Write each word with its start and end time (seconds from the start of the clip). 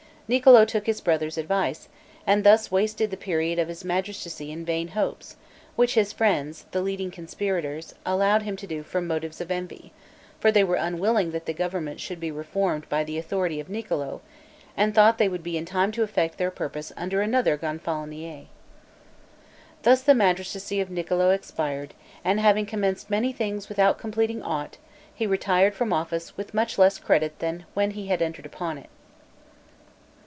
Niccolo 0.33 0.63
took 0.63 0.85
his 0.85 1.01
brother's 1.01 1.37
advice, 1.37 1.89
and 2.25 2.45
thus 2.45 2.71
wasted 2.71 3.11
the 3.11 3.17
period 3.17 3.59
of 3.59 3.67
his 3.67 3.83
magistracy 3.83 4.49
in 4.49 4.63
vain 4.63 4.87
hopes, 4.87 5.35
which 5.75 5.95
his 5.95 6.13
friends, 6.13 6.63
the 6.71 6.79
leading 6.81 7.11
conspirators, 7.11 7.93
allowed 8.05 8.43
him 8.43 8.55
to 8.55 8.65
do 8.65 8.81
from 8.81 9.05
motives 9.07 9.41
of 9.41 9.51
envy; 9.51 9.91
for 10.39 10.49
they 10.49 10.63
were 10.63 10.77
unwilling 10.77 11.31
that 11.31 11.47
the 11.47 11.53
government 11.53 11.99
should 11.99 12.17
be 12.21 12.31
reformed 12.31 12.87
by 12.87 13.03
the 13.03 13.17
authority 13.17 13.59
of 13.59 13.67
Niccolo, 13.67 14.21
and 14.77 14.95
thought 14.95 15.17
they 15.17 15.27
would 15.27 15.43
be 15.43 15.57
in 15.57 15.65
time 15.65 15.89
enough 15.89 15.95
to 15.95 16.03
effect 16.03 16.37
their 16.37 16.49
purpose 16.49 16.93
under 16.95 17.19
another 17.21 17.57
gonfalonier. 17.57 18.45
Thus 19.83 20.01
the 20.01 20.15
magistracy 20.15 20.79
of 20.79 20.89
Niccolo 20.89 21.31
expired; 21.31 21.93
and 22.23 22.39
having 22.39 22.65
commenced 22.65 23.09
many 23.09 23.33
things 23.33 23.67
without 23.67 23.99
completing 23.99 24.41
aught, 24.43 24.77
he 25.13 25.27
retired 25.27 25.75
from 25.75 25.91
office 25.91 26.37
with 26.37 26.53
much 26.53 26.77
less 26.77 26.99
credit 26.99 27.37
than 27.39 27.65
when 27.73 27.91
he 27.91 28.07
had 28.07 28.21
entered 28.21 28.45
upon 28.45 28.77
it. 28.77 28.89